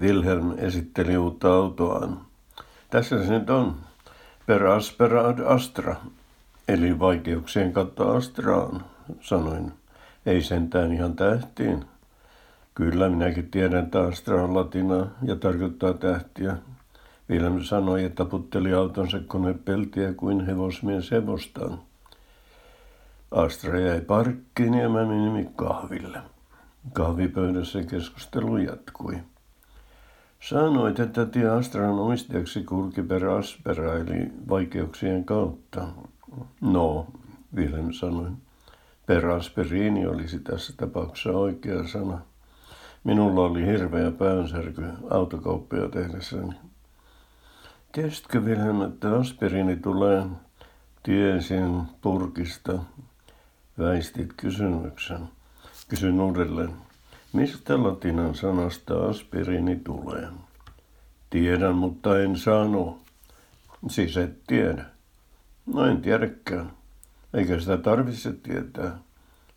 [0.00, 2.20] Wilhelm esitteli uutta autoaan.
[2.90, 3.76] Tässä se nyt on.
[4.46, 5.96] Per aspera ad astra,
[6.68, 8.84] eli vaikeuksien kautta astraan,
[9.20, 9.72] sanoin.
[10.26, 11.84] Ei sentään ihan tähtiin.
[12.74, 16.56] Kyllä, minäkin tiedän, että astra on latina ja tarkoittaa tähtiä.
[17.30, 21.78] Wilhelm sanoi, että putteli autonsa konepeltiä kuin hevosmies hevostaan.
[23.30, 26.18] Astra jäi parkkiin ja mä menin kahville.
[26.92, 29.18] Kahvipöydässä keskustelu jatkui.
[30.40, 35.88] Sanoit, että tie Astran omistajaksi kulki per aspera, eli vaikeuksien kautta.
[36.60, 37.06] No,
[37.56, 38.30] Wilhelm sanoi.
[39.06, 42.20] Per asperiini olisi tässä tapauksessa oikea sana.
[43.04, 46.54] Minulla oli hirveä päänsärky autokauppia tehdessäni.
[47.92, 50.26] Tiesitkö Wilhelm, että aspiriini tulee?
[51.02, 52.78] Tiesin purkista.
[53.78, 55.28] Väistit kysymyksen.
[55.88, 56.89] Kysyn uudelleen.
[57.32, 60.28] Mistä latinan sanasta aspiriini tulee?
[61.30, 62.98] Tiedän, mutta en sano.
[63.88, 64.84] Siis et tiedä.
[65.66, 66.70] No en tiedäkään.
[67.34, 68.98] Eikä sitä tarvitse tietää.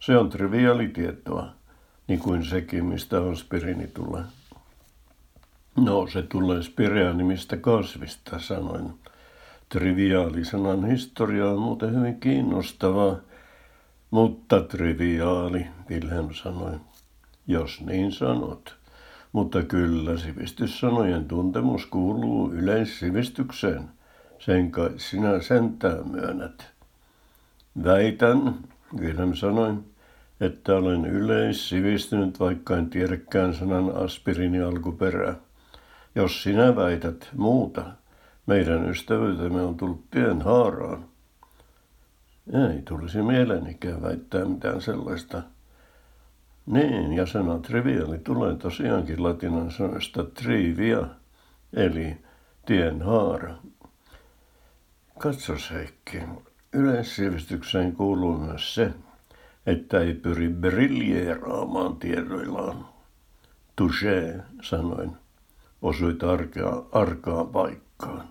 [0.00, 1.48] Se on triviaalitietoa,
[2.08, 4.22] niin kuin sekin, mistä aspiriini tulee.
[5.76, 8.94] No, se tulee spirea-nimistä kasvista, sanoin.
[9.68, 13.16] Triviaalisanan historia on muuten hyvin kiinnostavaa,
[14.10, 16.80] mutta triviaali, Wilhelm sanoi.
[17.46, 18.76] Jos niin sanot.
[19.32, 23.88] Mutta kyllä sivistyssanojen tuntemus kuuluu yleissivistykseen.
[24.38, 26.72] Sen kai sinä sentään myönnät.
[27.84, 28.54] Väitän,
[28.98, 29.74] Wilhelm sanoi,
[30.40, 35.34] että olen yleissivistynyt, vaikka en tiedäkään sanan aspiriini alkuperää.
[36.14, 37.84] Jos sinä väität muuta,
[38.46, 41.04] meidän ystävyytemme on tullut tien haaraan.
[42.52, 45.42] Ei tulisi mieleenikään väittää mitään sellaista.
[46.66, 51.06] Niin, ja sana triviaali tulee tosiaankin latinan sanasta trivia,
[51.72, 52.16] eli
[52.66, 53.54] tien haara.
[55.18, 56.22] Katso Heikki,
[56.72, 58.90] yleissivistykseen kuuluu myös se,
[59.66, 62.86] että ei pyri briljeeraamaan tiedoillaan.
[63.76, 65.16] Touché, sanoin,
[65.82, 68.28] osui arkaa, arkaan paikkaan.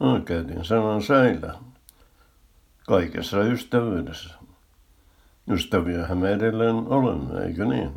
[0.00, 1.54] No, käytin sanan säilä.
[2.86, 4.47] Kaikessa ystävyydessä.
[5.50, 7.90] Ystäviähän me edelleen olemme, eikö niin?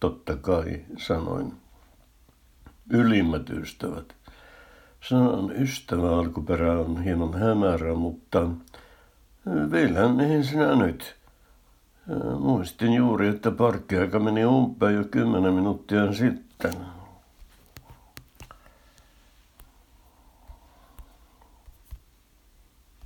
[0.00, 1.52] Totta kai, sanoin.
[2.90, 4.14] Ylimmät ystävät.
[5.00, 8.48] Sanan ystävä alkuperä on hieman hämärä, mutta
[9.70, 11.16] vielä mihin sinä nyt?
[12.40, 16.72] Muistin juuri, että parkkiaika meni umpeen jo kymmenen minuuttia sitten.